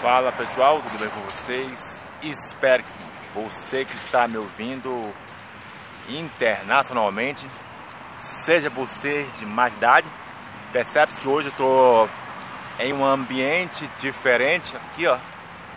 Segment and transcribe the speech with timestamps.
[0.00, 2.02] Fala pessoal, tudo bem com vocês?
[2.22, 3.06] Espero que.
[3.34, 5.12] Você que está me ouvindo
[6.08, 7.46] internacionalmente,
[8.16, 10.06] seja você de mais idade,
[10.72, 12.08] percebe que hoje eu estou
[12.78, 15.18] em um ambiente diferente, aqui ó,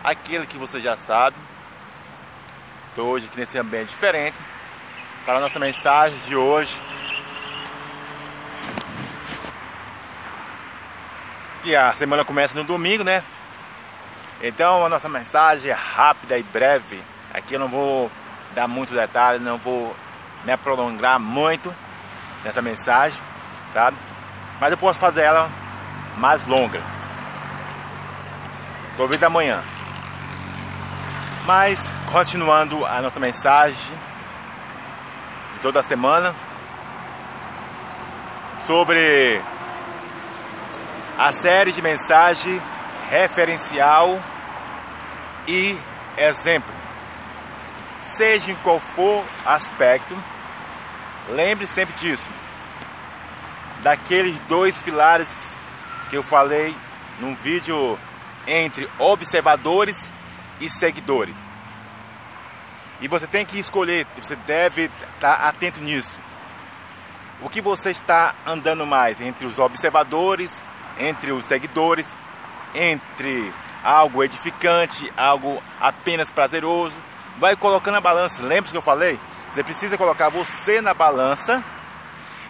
[0.02, 1.36] aquele que você já sabe.
[2.88, 4.38] Estou hoje aqui nesse ambiente diferente
[5.26, 6.80] para a nossa mensagem de hoje.
[11.62, 13.22] Que a semana começa no domingo, né?
[14.42, 17.04] Então a nossa mensagem é rápida e breve.
[17.34, 18.10] Aqui eu não vou
[18.56, 19.96] dar muitos detalhes, não vou
[20.46, 21.76] me prolongar muito
[22.44, 23.20] nessa mensagem,
[23.74, 23.98] sabe?
[24.60, 25.50] Mas eu posso fazer ela
[26.18, 26.82] mais longa.
[28.98, 29.62] Talvez amanhã.
[31.46, 31.82] Mas
[32.12, 33.94] continuando a nossa mensagem
[35.54, 36.34] de toda semana
[38.66, 39.42] sobre
[41.18, 42.62] a série de mensagem
[43.10, 44.22] referencial
[45.48, 45.78] e
[46.18, 46.74] exemplo.
[48.04, 50.16] Seja em qual for aspecto,
[51.30, 52.30] lembre sempre disso.
[53.82, 55.58] Daqueles dois pilares
[56.10, 56.76] que eu falei
[57.20, 57.98] num vídeo
[58.48, 60.10] entre observadores
[60.60, 61.36] e seguidores.
[63.02, 66.20] E você tem que escolher, você deve estar atento nisso.
[67.42, 70.52] O que você está andando mais entre os observadores,
[71.00, 72.06] entre os seguidores
[72.74, 73.54] entre
[73.84, 76.96] algo edificante, algo apenas prazeroso.
[77.38, 78.44] Vai colocando a balança.
[78.44, 79.20] Lembra que eu falei?
[79.52, 81.64] Você precisa colocar você na balança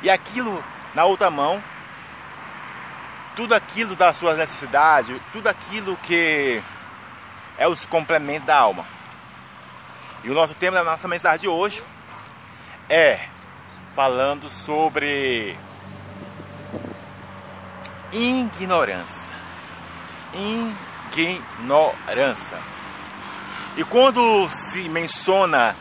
[0.02, 1.64] e aquilo na outra mão.
[3.36, 6.62] Tudo aquilo das suas necessidades, tudo aquilo que
[7.58, 8.86] é os complementos da alma.
[10.24, 11.82] E o nosso tema da nossa mensagem de hoje
[12.90, 13.28] é
[13.96, 15.58] falando sobre
[18.12, 19.29] ignorância
[21.14, 22.58] ignorância.
[23.78, 25.76] E quando se menciona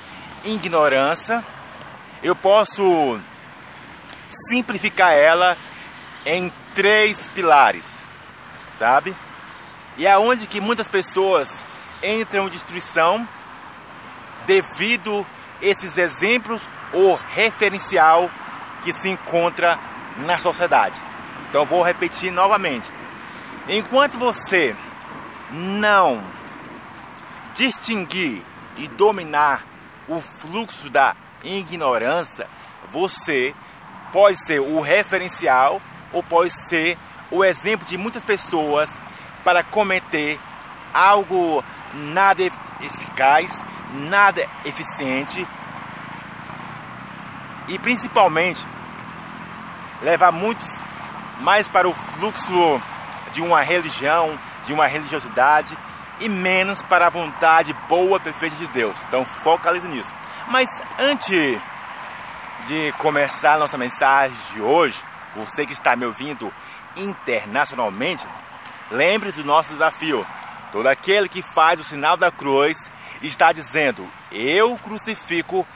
[0.45, 1.45] ignorância,
[2.23, 3.19] eu posso
[4.49, 5.57] simplificar ela
[6.25, 7.85] em três pilares,
[8.79, 9.17] sabe?
[9.97, 11.65] E é onde que muitas pessoas
[12.03, 13.29] entram em destruição
[14.47, 15.27] devido
[15.61, 18.31] esses exemplos ou referencial
[18.83, 19.79] que se encontra
[20.19, 20.95] na sociedade.
[21.49, 22.98] Então vou repetir novamente.
[23.69, 24.75] Enquanto você
[25.51, 26.25] não
[27.55, 28.43] distinguir
[28.79, 29.63] e dominar
[30.09, 31.15] o fluxo da
[31.45, 32.49] ignorância,
[32.91, 33.55] você
[34.11, 35.83] pode ser o referencial
[36.15, 36.97] ou pode ser
[37.31, 38.91] o exemplo de muitas pessoas
[39.45, 40.41] para cometer
[40.95, 41.63] algo
[41.93, 43.63] nada eficaz,
[43.93, 45.47] nada eficiente
[47.69, 48.67] e principalmente
[50.01, 50.75] levar muitos
[51.41, 52.81] mais para o fluxo
[53.33, 55.77] de uma religião, de uma religiosidade
[56.21, 58.97] e menos para a vontade boa, perfeita de Deus.
[59.07, 60.15] Então focalize nisso.
[60.49, 60.69] Mas
[60.99, 61.61] antes
[62.67, 65.01] de começar a nossa mensagem de hoje,
[65.37, 66.53] você que está me ouvindo
[66.97, 68.27] internacionalmente,
[68.91, 70.27] lembre do nosso desafio.
[70.73, 72.91] Todo aquele que faz o sinal da cruz
[73.23, 75.67] está dizendo: Eu crucifico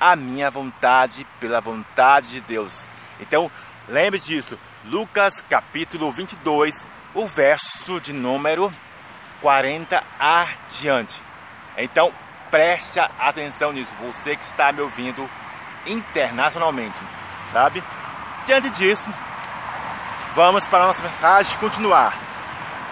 [0.00, 2.84] a minha vontade pela vontade de Deus.
[3.20, 3.50] Então,
[3.88, 4.58] lembre disso.
[4.84, 6.84] Lucas capítulo 22,
[7.14, 8.72] o verso de número
[9.40, 11.20] 40 adiante.
[11.76, 12.12] Então
[12.50, 15.28] preste atenção nisso, você que está me ouvindo
[15.86, 16.98] internacionalmente,
[17.50, 17.82] sabe?
[18.44, 19.06] Diante disso,
[20.34, 22.14] vamos para a nossa mensagem continuar.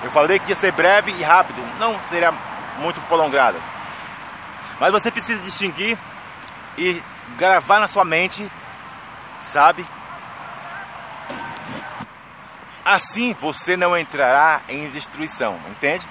[0.03, 2.33] Eu falei que ia ser breve e rápido, não seria
[2.79, 3.59] muito prolongada.
[4.79, 5.99] Mas você precisa distinguir
[6.79, 7.03] e
[7.37, 8.51] gravar na sua mente,
[9.43, 9.85] sabe?
[12.85, 16.07] Assim você não entrará em destruição, entende?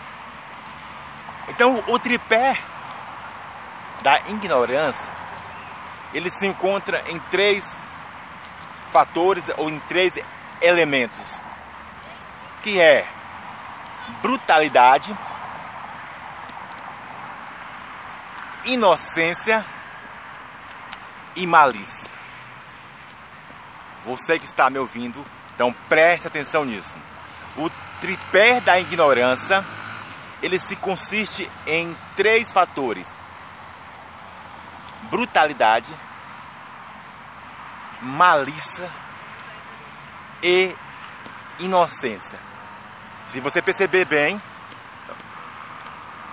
[1.47, 2.57] Então o tripé
[4.03, 5.19] da ignorância
[6.13, 7.75] ele se encontra em três
[8.91, 10.13] fatores ou em três
[10.61, 11.41] elementos,
[12.63, 13.07] que é
[14.21, 15.15] brutalidade,
[18.65, 19.65] inocência
[21.35, 22.09] e malícia.
[24.05, 25.23] Você que está me ouvindo
[25.59, 26.95] então preste atenção nisso.
[27.57, 27.69] O
[27.99, 29.61] tripé da ignorância,
[30.41, 33.05] ele se consiste em três fatores:
[35.11, 35.93] brutalidade,
[38.01, 38.89] malícia
[40.41, 40.73] e
[41.59, 42.39] inocência.
[43.33, 44.41] Se você perceber bem,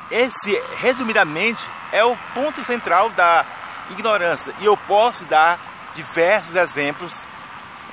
[0.09, 3.45] esse resumidamente é o ponto central da
[3.91, 4.55] ignorância.
[4.61, 5.59] E eu posso dar
[5.97, 7.27] diversos exemplos.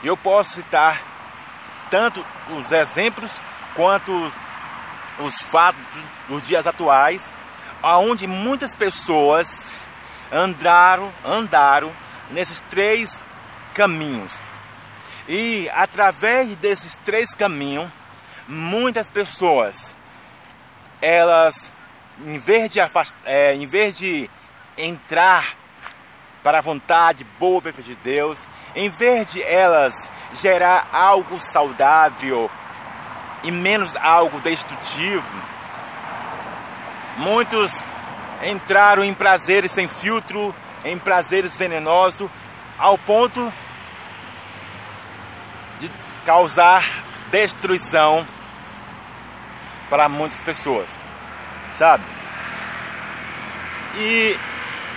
[0.03, 1.12] Eu posso citar
[1.93, 2.25] tanto
[2.57, 3.39] os exemplos
[3.75, 4.11] quanto
[5.19, 5.85] os fatos
[6.27, 7.31] dos dias atuais,
[7.83, 9.85] aonde muitas pessoas
[10.31, 11.93] andaram, andaram
[12.31, 13.21] nesses três
[13.75, 14.41] caminhos.
[15.27, 17.91] E através desses três caminhos,
[18.47, 19.95] muitas pessoas,
[20.99, 21.71] elas,
[22.25, 22.79] em vez de,
[23.23, 24.27] é, em vez de
[24.75, 25.55] entrar
[26.41, 28.39] para a vontade boa e perfeita de Deus,
[28.75, 32.49] em vez de elas gerar algo saudável
[33.43, 35.27] e menos algo destrutivo,
[37.17, 37.71] muitos
[38.41, 40.53] entraram em prazeres sem filtro,
[40.83, 42.29] em prazeres venenosos,
[42.77, 43.51] ao ponto
[45.79, 45.89] de
[46.25, 46.83] causar
[47.31, 48.25] destruição
[49.89, 50.99] para muitas pessoas,
[51.77, 52.03] sabe?
[53.95, 54.37] E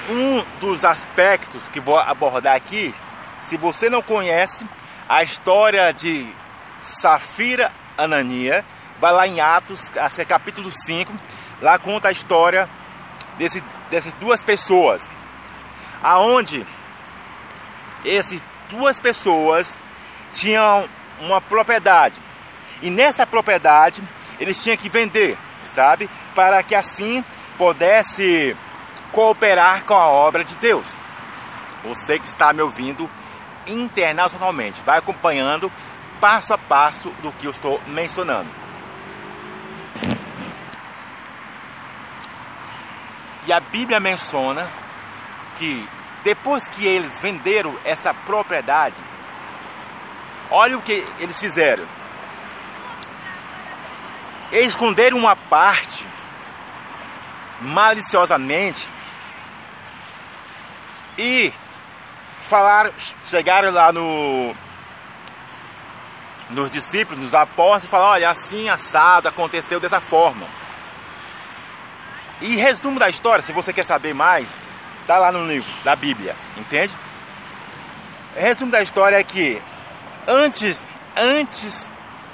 [0.09, 2.95] um dos aspectos que vou abordar aqui,
[3.45, 4.67] se você não conhece
[5.09, 6.27] a história de
[6.81, 8.65] Safira Anania,
[9.01, 9.91] vai lá em Atos,
[10.29, 11.13] capítulo 5,
[11.61, 12.69] lá conta a história
[13.39, 15.11] desse, dessas duas pessoas,
[16.03, 16.67] aonde
[18.05, 19.83] essas duas pessoas
[20.33, 20.89] tinham
[21.21, 22.21] uma propriedade
[22.83, 24.03] e nessa propriedade
[24.39, 27.25] eles tinham que vender, sabe, para que assim
[27.57, 28.55] pudesse
[29.13, 30.97] cooperar com a obra de Deus.
[31.85, 33.09] Você que está me ouvindo
[33.67, 35.71] internacionalmente, vai acompanhando
[36.21, 38.49] passo a passo do que eu estou mencionando.
[43.47, 44.69] E a Bíblia menciona
[45.59, 45.89] que
[46.25, 48.97] depois que eles venderam essa propriedade,
[50.51, 51.87] olha o que eles fizeram.
[54.51, 56.05] Eles esconderam uma parte
[57.61, 58.89] maliciosamente
[61.17, 61.53] e
[62.47, 62.93] falaram,
[63.29, 64.55] chegaram lá no
[66.49, 70.47] nos discípulos, nos apóstolos e falaram, olha, assim assado aconteceu dessa forma.
[72.41, 74.47] E resumo da história, se você quer saber mais,
[75.07, 76.93] tá lá no livro da Bíblia, entende?
[78.37, 79.61] Resumo da história é que
[80.29, 80.81] antes,
[81.17, 81.91] antes,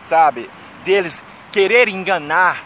[0.09, 0.51] sabe,
[0.85, 2.63] deles querer enganar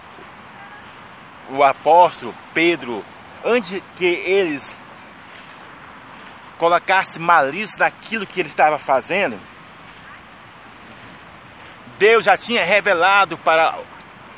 [1.51, 3.05] o apóstolo Pedro,
[3.45, 4.77] antes que eles
[6.59, 9.39] colocassem malícia naquilo que ele estava fazendo,
[11.99, 13.75] Deus já tinha revelado para,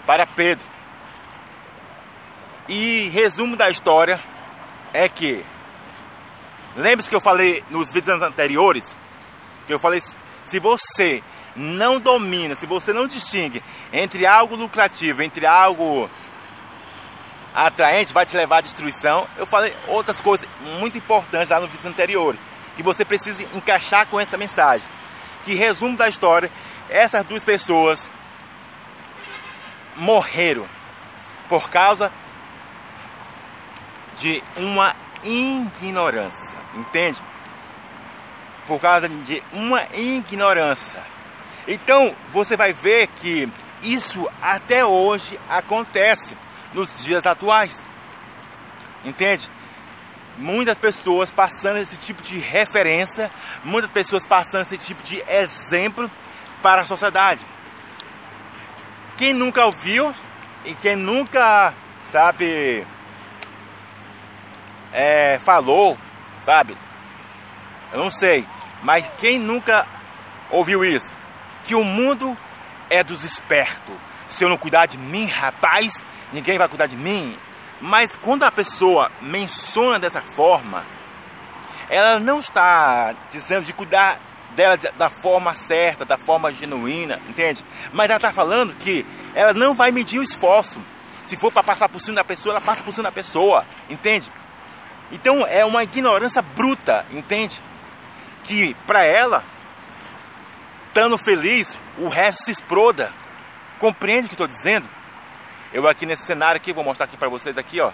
[0.06, 0.64] para Pedro.
[2.68, 4.20] E resumo da história
[4.92, 5.44] é que
[6.76, 8.96] lembre-se que eu falei nos vídeos anteriores
[9.66, 10.00] que eu falei
[10.44, 11.22] se você
[11.54, 13.62] não domina, se você não distingue
[13.92, 16.08] entre algo lucrativo, entre algo
[17.54, 19.26] atraente, vai te levar à destruição.
[19.36, 20.48] Eu falei outras coisas
[20.78, 22.40] muito importantes lá nos vídeos anteriores,
[22.76, 24.86] que você precisa encaixar com essa mensagem.
[25.44, 26.50] Que resumo da história,
[26.88, 28.10] essas duas pessoas
[29.96, 30.64] morreram
[31.48, 32.12] por causa
[34.16, 37.20] de uma ignorância, entende?
[38.66, 41.00] Por causa de uma ignorância.
[41.66, 43.50] Então você vai ver que
[43.82, 46.36] isso até hoje acontece
[46.72, 47.82] nos dias atuais,
[49.04, 49.48] entende?
[50.36, 53.30] Muitas pessoas passando esse tipo de referência,
[53.64, 56.10] muitas pessoas passando esse tipo de exemplo
[56.62, 57.44] para a sociedade.
[59.16, 60.14] Quem nunca ouviu
[60.64, 61.74] e quem nunca,
[62.12, 62.86] sabe,
[64.92, 65.98] é, falou,
[66.44, 66.76] sabe?
[67.92, 68.46] Eu não sei,
[68.82, 69.86] mas quem nunca
[70.50, 71.14] ouviu isso?
[71.64, 72.36] Que o mundo
[72.88, 73.96] é dos espertos.
[74.28, 77.36] Se eu não cuidar de mim, rapaz, ninguém vai cuidar de mim.
[77.80, 80.84] Mas quando a pessoa menciona dessa forma,
[81.88, 84.18] ela não está dizendo de cuidar
[84.54, 87.64] dela da forma certa, da forma genuína, entende?
[87.92, 90.80] Mas ela está falando que ela não vai medir o esforço.
[91.26, 94.30] Se for para passar por cima da pessoa, ela passa por cima da pessoa, entende?
[95.12, 97.60] Então é uma ignorância bruta, entende?
[98.44, 99.44] Que para ela,
[100.88, 103.12] estando feliz, o resto se exploda.
[103.78, 104.88] Compreende o que estou dizendo?
[105.72, 107.92] Eu aqui nesse cenário aqui, vou mostrar aqui para vocês aqui, ó.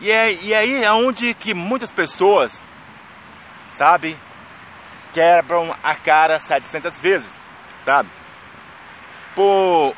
[0.00, 2.62] E, é, e aí é onde que muitas pessoas,
[3.72, 4.18] sabe,
[5.12, 7.30] quebram a cara 700 vezes,
[7.84, 8.10] sabe?
[9.34, 9.94] Por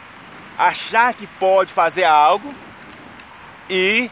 [0.56, 2.54] achar que pode fazer algo
[3.70, 4.10] e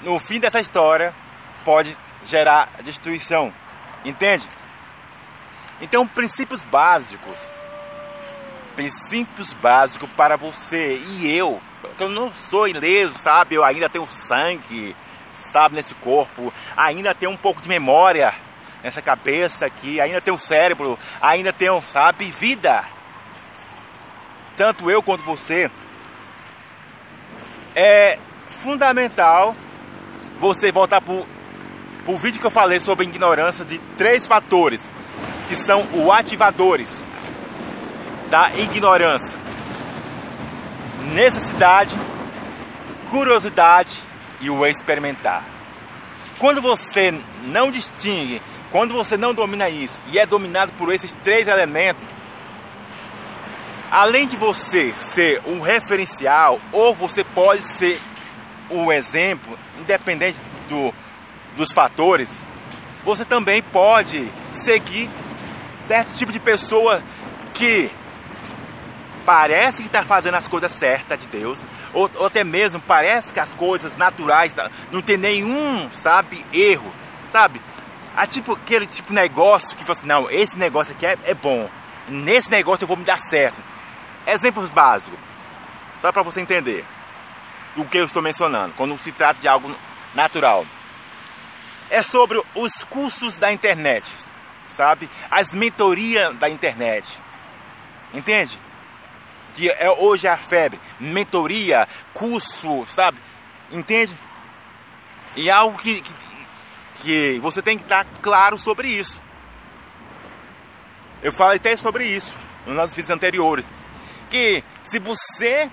[0.00, 1.14] no fim dessa história
[1.64, 3.52] pode gerar destruição.
[4.04, 4.46] Entende?
[5.80, 7.42] Então, princípios básicos.
[8.74, 11.60] Princípios básicos para você e eu.
[11.98, 13.54] Eu não sou ileso, sabe?
[13.54, 14.94] Eu ainda tenho sangue,
[15.34, 16.52] sabe, nesse corpo.
[16.76, 18.34] Ainda tenho um pouco de memória.
[18.82, 22.84] nessa cabeça aqui, ainda um cérebro, ainda um, sabe, vida.
[24.56, 25.70] Tanto eu quanto você.
[27.74, 28.18] É
[28.62, 29.54] fundamental
[30.40, 34.80] você voltar para o vídeo que eu falei sobre ignorância de três fatores,
[35.48, 37.02] que são os ativadores
[38.30, 39.38] da ignorância.
[41.12, 41.96] Necessidade,
[43.10, 43.96] curiosidade
[44.40, 45.44] e o experimentar.
[46.38, 47.12] Quando você
[47.44, 52.04] não distingue, quando você não domina isso e é dominado por esses três elementos,
[53.90, 58.00] além de você ser um referencial, ou você pode ser
[58.70, 60.38] um exemplo, independente
[60.68, 60.94] do,
[61.56, 62.30] dos fatores,
[63.02, 65.08] você também pode seguir
[65.88, 67.02] certo tipo de pessoa
[67.54, 67.90] que
[69.24, 71.64] parece que está fazendo as coisas certas de Deus,
[71.94, 76.92] ou, ou, até mesmo parece que as coisas naturais tá, não tem nenhum, sabe, erro,
[77.32, 77.60] sabe?
[78.14, 81.34] Há tipo aquele tipo de negócio que fala assim, não, esse negócio aqui é, é
[81.34, 81.68] bom,
[82.06, 83.62] nesse negócio eu vou me dar certo.
[84.26, 85.18] Exemplos básicos,
[86.02, 86.84] só para você entender
[87.76, 89.74] o que eu estou mencionando, quando se trata de algo
[90.14, 90.66] natural.
[91.88, 94.04] É sobre os cursos da internet,
[94.78, 95.10] sabe?
[95.28, 97.06] As mentorias da internet.
[98.14, 98.58] Entende?
[99.58, 103.18] que é hoje é a febre, mentoria, curso, sabe?
[103.72, 104.16] Entende?
[105.34, 106.12] E é algo que, que,
[107.02, 109.20] que você tem que estar claro sobre isso.
[111.20, 113.66] Eu falei até sobre isso nos vídeos anteriores.
[114.30, 115.68] Que se você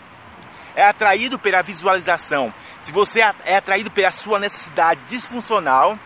[0.76, 5.98] é atraído pela visualização, se você é atraído pela sua necessidade disfuncional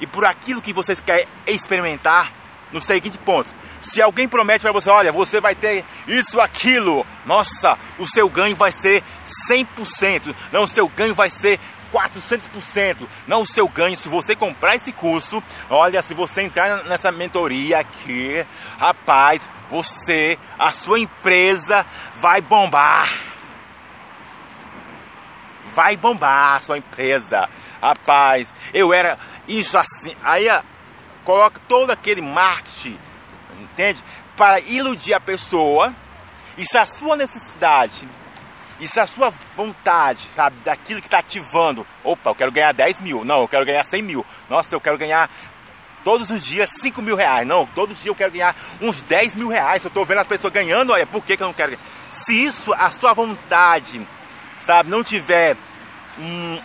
[0.00, 2.32] e por aquilo que você quer experimentar,
[2.72, 7.78] no seguinte ponto: se alguém promete para você, olha, você vai ter isso, aquilo, nossa,
[7.98, 9.02] o seu ganho vai ser
[9.50, 11.58] 100%, não, o seu ganho vai ser
[11.92, 13.08] 400%.
[13.26, 17.78] Não o seu ganho, se você comprar esse curso, olha, se você entrar nessa mentoria
[17.78, 18.44] aqui,
[18.78, 21.84] rapaz, você, a sua empresa
[22.16, 23.08] vai bombar.
[25.72, 27.48] Vai bombar a sua empresa.
[27.80, 30.14] Rapaz, eu era isso assim.
[30.22, 30.48] Aí
[31.28, 32.98] coloca todo aquele marketing
[33.60, 34.02] entende?
[34.34, 35.94] Para iludir a pessoa.
[36.56, 38.08] E se a sua necessidade,
[38.80, 43.00] e se a sua vontade, sabe, daquilo que está ativando, opa, eu quero ganhar 10
[43.00, 45.30] mil, não, eu quero ganhar 100 mil, nossa, eu quero ganhar
[46.02, 49.36] todos os dias 5 mil reais, não, todos os dias eu quero ganhar uns 10
[49.36, 51.72] mil reais, eu estou vendo as pessoas ganhando, olha, por que, que eu não quero
[51.72, 51.84] ganhar?
[52.10, 54.04] Se isso, a sua vontade,
[54.58, 55.56] sabe, não tiver
[56.18, 56.60] um,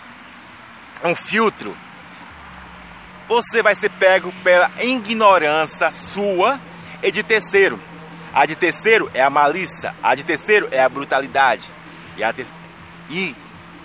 [1.04, 1.76] um filtro,
[3.28, 6.60] você vai ser pego pela ignorância sua
[7.02, 7.80] e de terceiro.
[8.32, 11.70] A de terceiro é a malícia, a de terceiro é a brutalidade.
[12.16, 12.46] E, a te...
[13.08, 13.34] e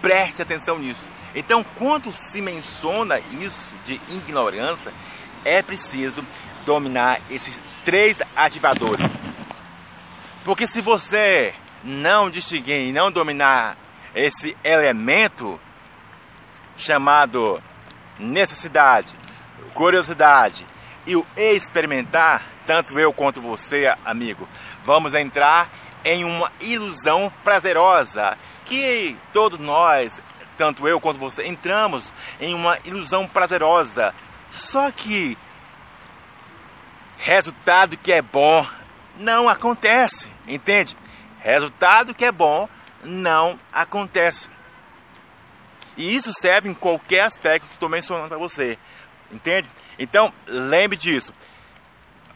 [0.02, 1.08] preste atenção nisso.
[1.36, 4.92] Então, quando se menciona isso de ignorância,
[5.46, 6.26] é preciso
[6.66, 9.06] dominar esses três ativadores.
[10.44, 11.54] Porque se você
[11.84, 13.78] não distinguir e não dominar
[14.16, 15.60] esse elemento
[16.78, 17.62] chamado
[18.18, 19.14] necessidade,
[19.70, 20.66] curiosidade
[21.06, 24.48] e o experimentar, tanto eu quanto você, amigo,
[24.84, 25.70] vamos entrar
[26.04, 30.22] em uma ilusão prazerosa que todos nós,
[30.58, 34.14] tanto eu quanto você, entramos em uma ilusão prazerosa.
[34.52, 35.38] Só que
[37.18, 38.66] resultado que é bom
[39.18, 40.96] não acontece, entende?
[41.40, 42.70] Resultado que é bom
[43.04, 44.50] não acontece.
[45.98, 48.78] E isso serve em qualquer aspecto que estou mencionando para você,
[49.32, 49.68] entende?
[49.98, 51.34] Então, lembre disso.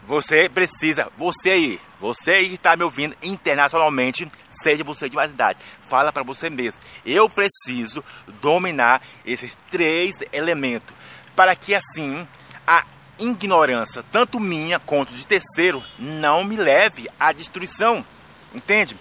[0.06, 5.30] Você precisa, você aí, você aí que está me ouvindo internacionalmente, seja você de mais
[5.30, 5.58] idade,
[5.88, 6.78] fala para você mesmo.
[7.06, 8.04] Eu preciso
[8.42, 10.94] dominar esses três elementos
[11.34, 12.28] para que assim
[12.66, 12.84] a
[13.18, 18.04] ignorância, tanto minha quanto de terceiro, não me leve à destruição.
[18.52, 18.98] Entende?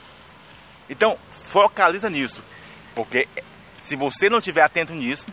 [0.90, 2.44] Então, focaliza nisso.
[2.96, 3.28] Porque
[3.82, 5.28] se você não estiver atento nisso,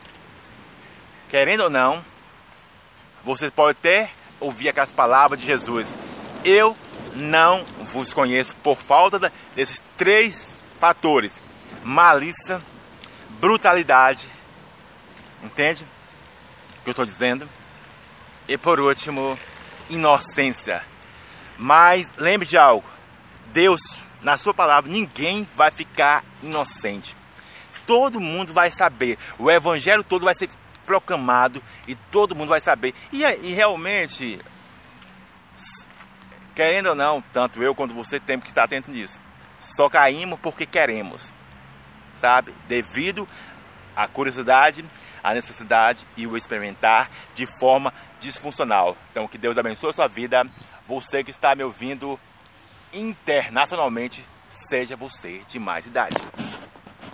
[1.29, 2.05] querendo ou não,
[3.25, 4.11] você pode ter
[4.41, 5.95] ouvir aquelas palavras de Jesus:
[6.45, 6.77] Eu
[7.15, 11.33] não vos conheço por falta desses três fatores:
[11.85, 12.61] malícia,
[13.41, 14.27] brutalidade,
[15.43, 15.87] entende?
[16.81, 17.49] O que eu estou dizendo?
[18.49, 19.39] E por último,
[19.89, 20.83] inocência.
[21.59, 22.89] Mas lembre de algo:
[23.53, 23.81] Deus,
[24.23, 27.17] na Sua palavra, ninguém vai ficar inocente.
[27.87, 30.49] Todo mundo vai saber, o evangelho todo vai ser
[30.91, 32.93] proclamado e todo mundo vai saber.
[33.13, 34.41] E, e realmente,
[36.53, 39.21] querendo ou não, tanto eu quanto você temos que estar atento nisso.
[39.61, 41.33] Só caímos porque queremos,
[42.17, 42.53] sabe?
[42.67, 43.29] Devido
[43.95, 44.85] à curiosidade,
[45.23, 48.97] à necessidade e o experimentar de forma disfuncional.
[49.13, 50.45] Então, que Deus abençoe a sua vida.
[50.89, 52.19] Você que está me ouvindo
[52.93, 54.27] internacionalmente,
[54.69, 56.17] seja você de mais idade.